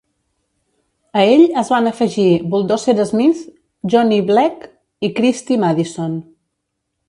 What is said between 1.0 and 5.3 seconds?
A ell es van afegir Bulldozer Smith, Johnny Blake i